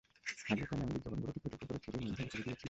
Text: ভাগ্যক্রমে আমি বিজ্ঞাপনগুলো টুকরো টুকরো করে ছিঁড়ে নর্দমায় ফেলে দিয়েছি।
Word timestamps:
ভাগ্যক্রমে 0.47 0.83
আমি 0.85 0.93
বিজ্ঞাপনগুলো 0.93 1.31
টুকরো 1.35 1.45
টুকরো 1.53 1.67
করে 1.69 1.77
ছিঁড়ে 1.83 1.97
নর্দমায় 1.99 2.29
ফেলে 2.31 2.39
দিয়েছি। 2.45 2.51